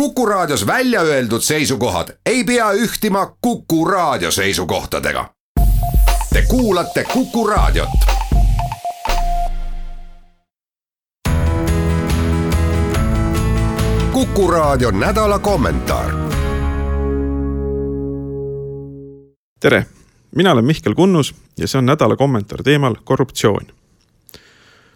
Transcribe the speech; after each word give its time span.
Kuku 0.00 0.26
Raadios 0.26 0.66
välja 0.66 1.00
öeldud 1.00 1.40
seisukohad 1.40 2.08
ei 2.26 2.44
pea 2.44 2.72
ühtima 2.72 3.36
Kuku 3.40 3.84
Raadio 3.84 4.30
seisukohtadega. 4.30 5.30
Te 6.32 6.42
kuulate 6.48 7.04
Kuku 7.04 7.46
Raadiot. 7.46 7.88
kuku 14.12 14.50
Raadio 14.50 14.90
nädala 14.90 15.38
kommentaar. 15.38 16.10
tere, 19.60 19.86
mina 20.36 20.52
olen 20.52 20.64
Mihkel 20.64 20.94
Kunnus 20.94 21.34
ja 21.58 21.68
see 21.68 21.78
on 21.78 21.86
nädala 21.86 22.16
kommentaar 22.16 22.62
teemal 22.62 22.94
korruptsioon. 23.04 23.66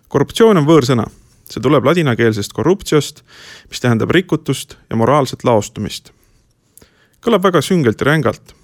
korruptsioon 0.08 0.56
on 0.56 0.66
võõrsõna 0.66 1.19
see 1.50 1.62
tuleb 1.62 1.84
ladinakeelsest 1.84 2.54
corruptiost, 2.54 3.22
mis 3.70 3.82
tähendab 3.82 4.10
rikutust 4.14 4.76
ja 4.90 4.96
moraalset 4.96 5.44
laostumist. 5.44 6.12
kõlab 7.20 7.42
väga 7.42 7.60
süngelt 7.60 8.00
ja 8.00 8.06
rängalt. 8.06 8.54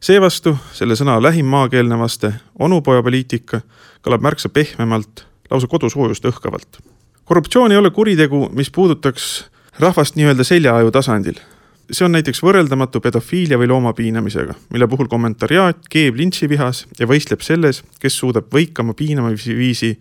seevastu 0.00 0.56
selle 0.72 0.94
sõna 0.94 1.22
lähim 1.22 1.46
maakeelne 1.46 1.98
vaste, 1.98 2.32
onupojapoliitika, 2.58 3.60
kõlab 4.02 4.22
märksa 4.22 4.48
pehmemalt, 4.48 5.26
lausa 5.50 5.66
kodusoojust 5.66 6.24
õhkavalt. 6.24 6.80
korruptsioon 7.24 7.72
ei 7.72 7.78
ole 7.78 7.90
kuritegu, 7.90 8.48
mis 8.52 8.70
puudutaks 8.70 9.44
rahvast 9.78 10.16
nii-öelda 10.16 10.44
seljaaju 10.44 10.90
tasandil 10.90 11.40
see 11.92 12.04
on 12.06 12.14
näiteks 12.16 12.40
võrreldamatu 12.42 13.00
pedofiilia 13.00 13.58
või 13.58 13.68
loomapiinamisega, 13.70 14.54
mille 14.74 14.88
puhul 14.90 15.08
kommentariaat 15.10 15.86
keeb 15.90 16.16
lintšivihas 16.18 16.86
ja 16.98 17.06
võistleb 17.06 17.44
selles, 17.46 17.82
kes 18.02 18.16
suudab 18.18 18.48
võikama 18.54 18.94
piinamisviisi 18.94 19.92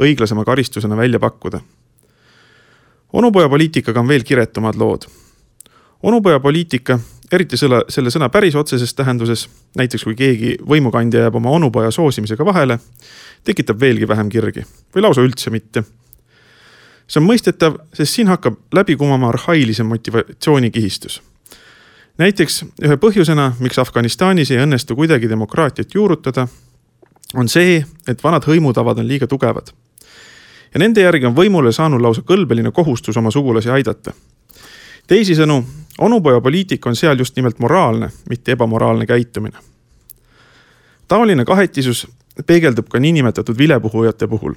õiglasema 0.00 0.44
karistusena 0.44 0.96
välja 0.96 1.20
pakkuda. 1.20 1.60
onupojapoliitikaga 3.12 4.00
on 4.00 4.08
veel 4.08 4.22
kiretumad 4.22 4.76
lood. 4.76 5.06
onupojapoliitika, 6.02 6.98
eriti 7.32 7.56
selle, 7.56 7.84
selle 7.88 8.10
sõna 8.10 8.28
päris 8.28 8.54
otseses 8.54 8.94
tähenduses, 8.94 9.48
näiteks 9.76 10.04
kui 10.04 10.14
keegi 10.14 10.56
võimukandja 10.68 11.20
jääb 11.20 11.34
oma 11.34 11.50
onupoja 11.50 11.90
soosimisega 11.90 12.44
vahele, 12.44 12.78
tekitab 13.44 13.80
veelgi 13.80 14.08
vähem 14.08 14.28
kirgi 14.28 14.64
või 14.94 15.02
lausa 15.02 15.20
üldse 15.20 15.50
mitte 15.50 15.84
see 17.10 17.20
on 17.20 17.26
mõistetav, 17.26 17.80
sest 17.94 18.14
siin 18.14 18.28
hakkab 18.28 18.54
läbi 18.72 18.96
kumama 18.96 19.28
arhailisem 19.28 19.86
motivatsioonikihistus 19.86 21.20
näiteks 22.18 22.64
ühe 22.84 22.96
põhjusena, 22.96 23.52
miks 23.60 23.78
Afganistanis 23.78 24.50
ei 24.50 24.62
õnnestu 24.62 24.96
kuidagi 24.96 25.28
demokraatiat 25.28 25.94
juurutada, 25.94 26.46
on 27.34 27.48
see, 27.48 27.80
et 28.08 28.24
vanad 28.24 28.46
hõimutavad 28.46 28.98
on 28.98 29.08
liiga 29.08 29.26
tugevad. 29.26 29.72
ja 30.74 30.78
nende 30.78 31.00
järgi 31.00 31.26
on 31.26 31.34
võimule 31.34 31.72
saanud 31.72 32.00
lausa 32.00 32.22
kõlbeline 32.22 32.72
kohustus 32.72 33.16
oma 33.16 33.30
sugulasi 33.30 33.70
aidata. 33.70 34.12
teisisõnu, 35.06 35.64
onupojapoliitika 35.98 36.88
on 36.88 36.96
seal 36.96 37.18
just 37.18 37.36
nimelt 37.36 37.58
moraalne, 37.58 38.10
mitte 38.28 38.52
ebamoraalne 38.52 39.06
käitumine. 39.06 39.58
taoline 41.08 41.44
kahetisus 41.44 42.06
peegeldub 42.46 42.88
ka 42.88 42.98
niinimetatud 42.98 43.58
vilepuhujate 43.58 44.26
puhul. 44.26 44.54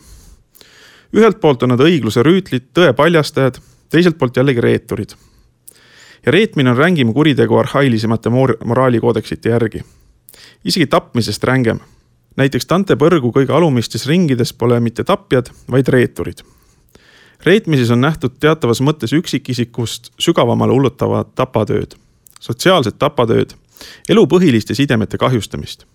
ühelt 1.13 1.39
poolt 1.39 1.63
on 1.63 1.69
nad 1.69 1.79
õigluse 1.79 2.23
rüütlid, 2.23 2.73
tõe 2.73 2.93
paljastajad, 2.93 3.59
teiselt 3.89 4.17
poolt 4.17 4.38
jällegi 4.38 4.61
reeturid 4.61 5.13
ja 6.25 6.31
reetmine 6.31 6.69
on 6.69 6.77
rängim 6.77 7.13
kuritegu 7.13 7.57
arhailisemate 7.57 8.29
moraalikoodeksite 8.66 9.49
järgi. 9.49 9.81
isegi 10.66 10.88
tapmisest 10.88 11.43
rängem. 11.43 11.79
näiteks 12.35 12.66
Dante 12.69 12.95
põrgu 12.95 13.31
kõige 13.31 13.52
alumistes 13.53 14.07
ringides 14.07 14.53
pole 14.53 14.79
mitte 14.79 15.03
tapjad, 15.03 15.49
vaid 15.71 15.88
reeturid. 15.88 16.44
reetmises 17.45 17.91
on 17.91 18.01
nähtud 18.01 18.31
teatavas 18.39 18.81
mõttes 18.81 19.13
üksikisikust 19.13 20.11
sügavamale 20.19 20.71
ullutavat 20.71 21.35
tapatööd, 21.35 21.95
sotsiaalset 22.39 22.99
tapatööd, 22.99 23.53
elu 24.09 24.27
põhiliste 24.27 24.75
sidemete 24.75 25.17
kahjustamist 25.17 25.85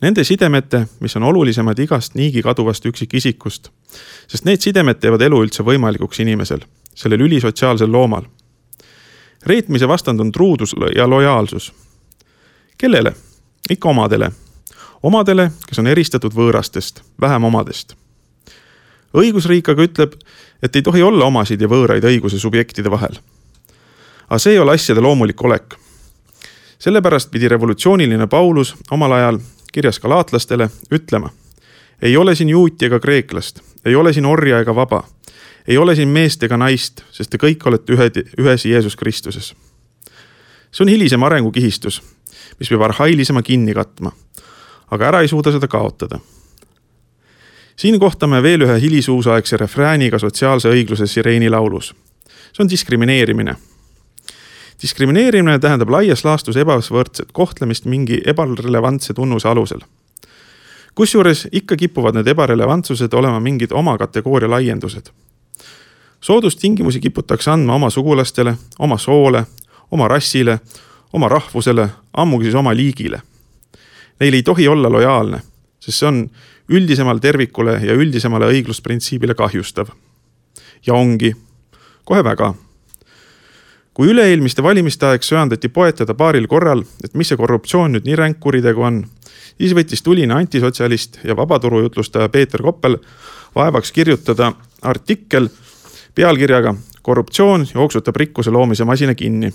Nende 0.00 0.24
sidemete, 0.24 0.86
mis 1.00 1.16
on 1.16 1.22
olulisemad 1.22 1.78
igast 1.78 2.14
niigi 2.14 2.42
kaduvast 2.42 2.86
üksikisikust. 2.86 3.70
sest 4.28 4.44
need 4.44 4.60
sidemed 4.60 5.00
teevad 5.00 5.22
elu 5.22 5.44
üldse 5.44 5.62
võimalikuks 5.62 6.20
inimesel, 6.20 6.60
sellel 6.94 7.20
ülisotsiaalsel 7.20 7.92
loomal 7.92 8.26
reetmise 9.46 9.88
vastand 9.88 10.20
on 10.20 10.32
truudus 10.32 10.74
ja 10.96 11.10
lojaalsus. 11.10 11.72
kellele? 12.78 13.12
ikka 13.70 13.88
omadele. 13.88 14.30
omadele, 15.02 15.50
kes 15.68 15.78
on 15.78 15.86
eristatud 15.86 16.34
võõrastest, 16.34 17.00
vähem 17.20 17.44
omadest. 17.44 17.94
õigusriik 19.14 19.68
aga 19.70 19.82
ütleb, 19.82 20.12
et 20.62 20.76
ei 20.76 20.82
tohi 20.82 21.02
olla 21.02 21.24
omasid 21.24 21.60
ja 21.60 21.68
võõraid 21.68 22.04
õiguse 22.04 22.38
subjektide 22.38 22.90
vahel. 22.90 23.18
aga 24.28 24.38
see 24.38 24.52
ei 24.52 24.58
ole 24.58 24.74
asjade 24.74 25.00
loomulik 25.00 25.44
olek. 25.44 25.74
sellepärast 26.78 27.30
pidi 27.30 27.48
revolutsiooniline 27.48 28.26
Paulus 28.26 28.74
omal 28.90 29.12
ajal 29.12 29.38
kirjas 29.72 30.00
galaatlastele 30.00 30.70
ütlema. 30.90 31.30
ei 32.02 32.16
ole 32.16 32.34
siin 32.34 32.48
juuti 32.48 32.86
ega 32.86 33.00
kreeklast, 33.00 33.60
ei 33.84 33.94
ole 33.94 34.12
siin 34.12 34.26
orja 34.26 34.60
ega 34.60 34.74
vaba 34.74 35.02
ei 35.68 35.78
ole 35.78 35.94
siin 35.94 36.08
meest 36.08 36.42
ega 36.42 36.56
naist, 36.56 37.02
sest 37.12 37.30
te 37.30 37.40
kõik 37.40 37.64
olete 37.66 37.92
ühed, 37.92 38.20
ühes 38.38 38.64
Jeesus 38.64 38.96
Kristuses. 38.96 39.54
see 40.70 40.84
on 40.84 40.88
hilisem 40.88 41.22
arengukihistus, 41.22 42.02
mis 42.60 42.68
peab 42.68 42.82
arhailisema 42.82 43.42
kinni 43.42 43.74
katma. 43.74 44.12
aga 44.90 45.08
ära 45.08 45.20
ei 45.20 45.28
suuda 45.28 45.52
seda 45.52 45.68
kaotada. 45.68 46.18
siin 47.76 48.00
kohtame 48.00 48.42
veel 48.42 48.62
ühe 48.62 48.80
hilisuusaegse 48.80 49.56
refrääniga 49.56 50.18
sotsiaalse 50.18 50.68
õigluse 50.68 51.06
sireeni 51.06 51.50
laulus. 51.50 51.94
see 52.52 52.62
on 52.62 52.68
diskrimineerimine 52.68 53.56
diskrimineerimine 54.82 55.58
tähendab 55.58 55.90
laias 55.90 56.24
laastus 56.24 56.56
ebavõrdset 56.56 57.32
kohtlemist 57.32 57.84
mingi 57.84 58.20
ebarelevantse 58.26 59.14
tunnuse 59.14 59.48
alusel. 59.48 59.80
kusjuures 60.94 61.48
ikka 61.52 61.76
kipuvad 61.76 62.14
need 62.14 62.26
ebarelevantsused 62.26 63.12
olema 63.12 63.40
mingid 63.40 63.72
oma 63.72 63.98
kategooria 63.98 64.50
laiendused 64.50 65.10
soodustingimusi 66.20 67.00
kiputakse 67.00 67.50
andma 67.50 67.74
oma 67.74 67.90
sugulastele, 67.90 68.56
oma 68.78 68.98
soole, 68.98 69.44
oma 69.90 70.08
rassile, 70.08 70.58
oma 71.12 71.28
rahvusele, 71.28 71.88
ammugi 72.12 72.44
siis 72.44 72.54
oma 72.54 72.74
liigile. 72.76 73.22
Neil 74.20 74.34
ei 74.34 74.42
tohi 74.42 74.68
olla 74.68 74.90
lojaalne, 74.92 75.40
sest 75.80 75.98
see 75.98 76.08
on 76.08 76.22
üldisemale 76.68 77.20
tervikule 77.20 77.78
ja 77.84 77.94
üldisemale 77.94 78.48
õiglusprintsiibile 78.52 79.34
kahjustav. 79.34 79.88
ja 80.86 80.94
ongi, 80.94 81.34
kohe 82.04 82.24
väga. 82.24 82.54
kui 83.94 84.10
üle-eelmiste 84.12 84.62
valimiste 84.62 85.06
aeg 85.06 85.22
söandati 85.22 85.68
poetada 85.68 86.14
paaril 86.14 86.46
korral, 86.46 86.82
et 87.04 87.14
mis 87.14 87.28
see 87.28 87.36
korruptsioon 87.36 87.92
nüüd 87.92 88.04
nii 88.04 88.16
ränk 88.16 88.40
kuritegu 88.40 88.82
on, 88.82 89.06
siis 89.58 89.72
võttis 89.74 90.02
tuline 90.02 90.34
antisotsialist 90.34 91.18
ja 91.24 91.36
vabaturujutlustaja 91.36 92.28
Peeter 92.28 92.62
Koppel 92.62 92.98
vaevaks 93.54 93.92
kirjutada 93.92 94.52
artikkel 94.82 95.48
pealkirjaga 96.16 96.74
Korruptsioon 97.02 97.66
jooksutab 97.74 98.16
rikkuse 98.16 98.50
loomise 98.50 98.84
masina 98.84 99.14
kinni. 99.14 99.52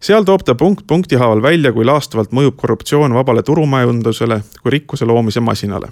seal 0.00 0.24
toob 0.24 0.40
ta 0.44 0.54
punkt 0.54 0.86
punkti 0.86 1.16
haaval 1.16 1.42
välja, 1.42 1.72
kui 1.72 1.84
laastavalt 1.84 2.32
mõjub 2.32 2.56
korruptsioon 2.56 3.14
vabale 3.14 3.42
turumajandusele 3.42 4.40
kui 4.62 4.70
rikkuse 4.70 5.04
loomise 5.04 5.40
masinale. 5.40 5.88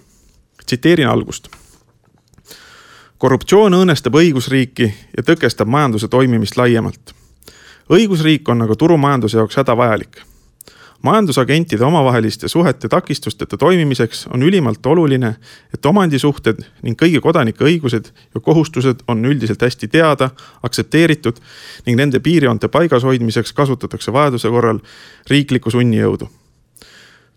tsiteerin 0.66 1.08
algust. 1.08 1.48
korruptsioon 3.18 3.74
õõnestab 3.74 4.14
õigusriiki 4.14 4.94
ja 5.16 5.22
tõkestab 5.22 5.68
majanduse 5.68 6.08
toimimist 6.08 6.56
laiemalt. 6.56 7.14
õigusriik 7.90 8.48
on 8.48 8.62
aga 8.62 8.74
turumajanduse 8.76 9.38
jaoks 9.38 9.56
hädavajalik 9.56 10.27
majandusagentide 11.02 11.84
omavaheliste 11.84 12.48
suhete 12.48 12.88
takistusteta 12.88 13.56
toimimiseks 13.56 14.26
on 14.34 14.42
ülimalt 14.42 14.86
oluline, 14.86 15.34
et 15.74 15.86
omandisuhted 15.86 16.58
ning 16.82 16.98
kõigi 16.98 17.20
kodanike 17.22 17.64
õigused 17.64 18.10
ja 18.34 18.40
kohustused 18.40 19.04
on 19.08 19.24
üldiselt 19.24 19.62
hästi 19.62 19.88
teada, 19.88 20.30
aktsepteeritud 20.62 21.38
ning 21.86 21.98
nende 22.00 22.20
piirjoonte 22.20 22.68
paigas 22.68 23.06
hoidmiseks 23.06 23.52
kasutatakse 23.52 24.12
vajaduse 24.12 24.50
korral 24.50 24.82
riiklikku 25.30 25.70
sunnijõudu. 25.70 26.28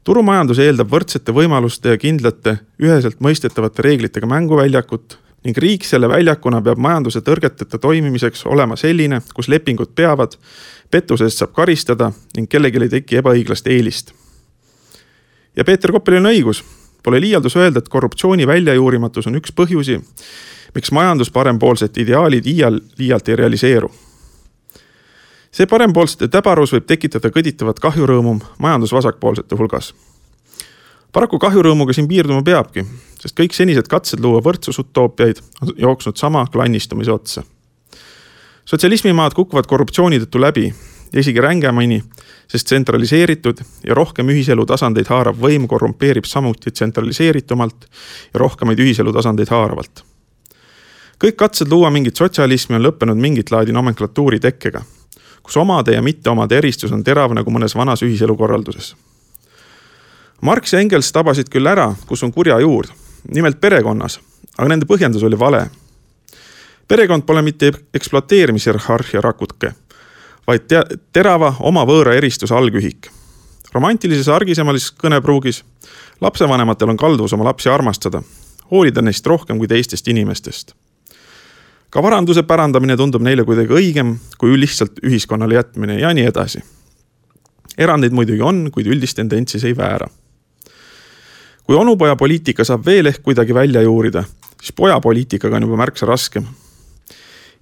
turumajandus 0.03 0.59
eeldab 0.59 0.89
võrdsete 0.89 1.31
võimaluste 1.31 1.89
ja 1.89 1.97
kindlate, 1.97 2.57
üheselt 2.81 3.19
mõistetavate 3.21 3.81
reeglitega 3.85 4.25
mänguväljakut 4.25 5.20
ning 5.43 5.57
riik 5.57 5.85
selle 5.85 6.09
väljakuna 6.09 6.61
peab 6.61 6.77
majanduse 6.81 7.21
tõrgeteta 7.25 7.79
toimimiseks 7.81 8.45
olema 8.45 8.75
selline, 8.77 9.21
kus 9.33 9.49
lepingud 9.49 9.95
peavad 9.95 10.37
pettuse 10.91 11.25
eest 11.25 11.41
saab 11.41 11.55
karistada 11.55 12.11
ning 12.35 12.49
kellelgi 12.49 12.83
ei 12.85 12.93
teki 12.97 13.21
ebaõiglast 13.21 13.67
eelist. 13.67 14.13
ja 15.55 15.63
Peeter 15.63 15.91
Koppelil 15.91 16.21
on 16.21 16.31
õigus, 16.31 16.63
pole 17.03 17.21
liialdus 17.21 17.55
öelda, 17.55 17.79
et 17.79 17.89
korruptsiooni 17.89 18.47
väljajuurimatus 18.47 19.27
on 19.27 19.35
üks 19.35 19.51
põhjusi, 19.51 19.99
miks 20.75 20.91
majandus 20.91 21.31
parempoolsete 21.31 22.01
ideaalid 22.01 22.45
iial 22.45 22.79
liialt 22.97 23.29
ei 23.29 23.35
realiseeru. 23.35 23.91
see 25.51 25.65
parempoolsete 25.67 26.27
täbarus 26.27 26.71
võib 26.73 26.85
tekitada 26.85 27.29
kõditavat 27.29 27.79
kahjurõõmu 27.79 28.39
majandusvasakpoolsete 28.59 29.55
hulgas. 29.55 29.93
Paraku 31.11 31.39
kahjurõõmuga 31.39 31.93
siin 31.93 32.07
piirduma 32.07 32.43
peabki, 32.43 32.85
sest 33.21 33.37
kõik 33.37 33.55
senised 33.55 33.87
katsed 33.91 34.19
luua 34.23 34.43
võrdsusutoopiaid 34.45 35.41
on 35.61 35.73
jooksnud 35.77 36.17
sama 36.17 36.45
klannistumise 36.51 37.11
otsa 37.11 37.43
sotsialismimaad 38.65 39.33
kukuvad 39.35 39.67
korruptsiooni 39.67 40.19
tõttu 40.23 40.41
läbi 40.41 40.69
ja 41.13 41.19
isegi 41.19 41.41
rängemini, 41.41 41.99
sest 42.47 42.69
tsentraliseeritud 42.69 43.59
ja 43.87 43.95
rohkem 43.97 44.29
ühiselu 44.31 44.65
tasandeid 44.65 45.09
haarav 45.11 45.39
võim 45.41 45.67
korrumpeerib 45.67 46.27
samuti 46.29 46.71
tsentraliseeritumalt 46.71 47.85
ja 48.33 48.39
rohkemaid 48.39 48.79
ühiselu 48.79 49.13
tasandeid 49.13 49.51
haaravalt. 49.51 50.05
kõik 51.21 51.35
katsed 51.35 51.69
luua 51.69 51.91
mingit 51.91 52.15
sotsialismi 52.15 52.75
on 52.75 52.85
lõppenud 52.87 53.19
mingit 53.19 53.51
laadi 53.51 53.71
nomenklatuuri 53.71 54.39
tekkega, 54.39 54.81
kus 55.43 55.57
omade 55.57 55.93
ja 55.93 56.01
mitteomade 56.01 56.57
eristus 56.57 56.91
on 56.91 57.03
terav 57.03 57.33
nagu 57.33 57.51
mõnes 57.51 57.75
vanas 57.75 58.01
ühiselukorralduses. 58.01 58.95
Marx 60.41 60.73
ja 60.73 60.79
Engels 60.79 61.11
tabasid 61.13 61.49
küll 61.53 61.67
ära, 61.67 61.91
kus 62.07 62.23
on 62.23 62.33
kurja 62.33 62.59
juur, 62.59 62.87
nimelt 63.29 63.61
perekonnas, 63.61 64.19
aga 64.57 64.67
nende 64.69 64.89
põhjendus 64.89 65.23
oli 65.23 65.39
vale 65.39 65.67
perekond 66.91 67.23
pole 67.23 67.41
mitte 67.41 67.71
ekspluateerimiserharhia 67.93 69.21
rakuke, 69.21 69.69
vaid 70.47 70.65
te 70.67 70.81
terava 71.15 71.53
oma 71.59 71.85
võõra 71.87 72.17
eristuse 72.19 72.55
algühik. 72.55 73.07
romantilises 73.73 74.27
argisemalises 74.27 74.91
kõnepruugis 75.03 75.61
lapsevanematel 76.21 76.89
on 76.89 76.97
kalduvus 76.97 77.33
oma 77.33 77.47
lapsi 77.47 77.69
armastada, 77.69 78.21
hoolida 78.71 79.01
neist 79.01 79.27
rohkem 79.27 79.57
kui 79.57 79.67
teistest 79.67 80.07
inimestest. 80.07 80.73
ka 81.89 82.03
varanduse 82.03 82.43
pärandamine 82.43 82.97
tundub 82.97 83.21
neile 83.21 83.43
kuidagi 83.43 83.73
õigem 83.73 84.17
kui 84.37 84.59
lihtsalt 84.59 84.99
ühiskonnale 85.03 85.55
jätmine 85.55 85.99
ja 85.99 86.13
nii 86.13 86.25
edasi. 86.25 86.63
erandeid 87.77 88.11
muidugi 88.11 88.41
on, 88.41 88.71
kuid 88.71 88.87
üldist 88.87 89.15
tendentsi 89.15 89.59
see 89.59 89.69
ei 89.69 89.77
väära 89.77 90.07
kui 91.71 91.79
onupoja 91.79 92.17
poliitika 92.19 92.65
saab 92.67 92.83
veel 92.83 93.07
ehk 93.07 93.21
kuidagi 93.23 93.53
välja 93.55 93.79
juurida, 93.81 94.25
siis 94.59 94.73
pojapoliitikaga 94.75 95.55
on 95.55 95.63
juba 95.63 95.77
märksa 95.79 96.05
raskem. 96.05 96.43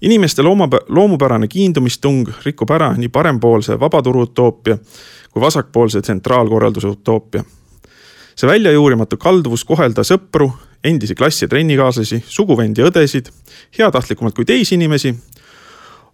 Inimeste 0.02 0.42
looma, 0.42 0.66
loomupärane 0.88 1.48
kiindumistung 1.48 2.32
rikub 2.42 2.72
ära 2.74 2.88
nii 2.98 3.12
parempoolse 3.14 3.78
vabaturu 3.80 4.24
utoopia 4.26 4.80
kui 5.30 5.42
vasakpoolse 5.42 6.02
tsentraalkorralduse 6.02 6.88
utoopia. 6.88 7.44
see 8.36 8.48
väljajuurimatu 8.50 9.18
kalduvus 9.18 9.66
kohelda 9.66 10.02
sõpru, 10.02 10.50
endisi 10.84 11.16
klassi 11.16 11.48
trennikaaslasi, 11.48 12.24
suguvendi 12.26 12.82
õdesid 12.82 13.30
heatahtlikumalt 13.78 14.36
kui 14.36 14.46
teisi 14.46 14.76
inimesi 14.76 15.14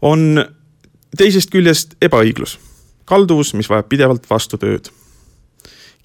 on 0.02 0.46
teisest 1.18 1.50
küljest 1.50 1.96
ebaõiglus, 2.02 2.60
kalduvus, 3.06 3.54
mis 3.54 3.70
vajab 3.70 3.88
pidevalt 3.88 4.30
vastutööd 4.30 4.92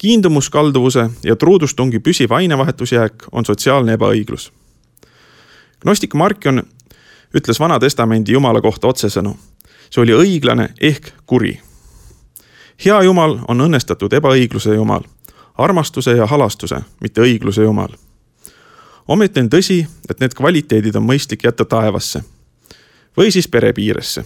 kiindumus 0.01 0.49
kalduvuse 0.49 1.09
ja 1.23 1.35
truudustungi 1.35 1.99
püsiv 1.99 2.31
ainevahetusjääk 2.33 3.23
on 3.31 3.45
sotsiaalne 3.45 3.93
ebaõiglus. 3.93 4.51
gnostik 5.81 6.13
Markion 6.13 6.63
ütles 7.37 7.59
Vana 7.59 7.79
Testamendi 7.79 8.31
Jumala 8.31 8.61
kohta 8.61 8.87
otsesõnu. 8.87 9.37
see 9.89 10.01
oli 10.01 10.11
õiglane 10.11 10.69
ehk 10.81 11.11
kuri. 11.25 11.61
hea 12.85 13.01
Jumal 13.03 13.39
on 13.47 13.61
õnnestatud 13.61 14.13
ebaõigluse 14.13 14.73
Jumal, 14.73 15.03
armastuse 15.57 16.11
ja 16.11 16.25
halastuse, 16.25 16.81
mitte 17.01 17.21
õigluse 17.21 17.61
Jumal. 17.61 17.89
ometi 19.07 19.39
on 19.39 19.49
tõsi, 19.49 19.87
et 20.09 20.19
need 20.19 20.33
kvaliteedid 20.33 20.95
on 20.95 21.03
mõistlik 21.03 21.43
jätta 21.43 21.65
taevasse 21.65 22.23
või 23.17 23.31
siis 23.31 23.47
pere 23.47 23.73
piiresse. 23.73 24.25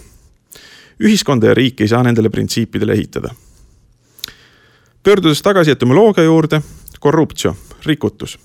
ühiskonda 1.04 1.48
ja 1.48 1.54
riiki 1.54 1.84
ei 1.84 1.88
saa 1.88 2.04
nendele 2.04 2.30
printsiipidele 2.30 2.94
ehitada. 2.94 3.36
Pöördudes 5.06 5.42
tagasi 5.42 5.72
etümoloogia 5.72 6.24
juurde, 6.24 6.62
korruptio, 7.00 7.56
rikutus. 7.86 8.40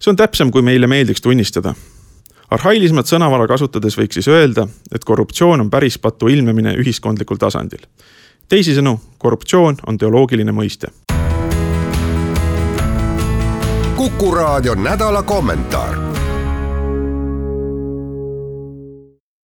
see 0.00 0.10
on 0.10 0.16
täpsem, 0.16 0.50
kui 0.50 0.62
meile 0.62 0.86
meeldiks 0.86 1.20
tunnistada 1.22 1.74
arhailisemat 2.50 3.06
sõnavara 3.08 3.46
kasutades 3.48 3.96
võiks 3.98 4.18
siis 4.18 4.28
öelda, 4.28 4.66
et 4.94 5.04
korruptsioon 5.04 5.60
on 5.60 5.70
pärispatu 5.70 6.28
ilmnemine 6.28 6.74
ühiskondlikul 6.80 7.36
tasandil. 7.36 7.84
teisisõnu, 8.48 9.00
korruptsioon 9.18 9.76
on 9.86 9.98
teoloogiline 9.98 10.52
mõiste. 10.52 10.88
kuku 13.96 14.34
raadio 14.34 14.74
nädala 14.74 15.22
kommentaar 15.22 16.21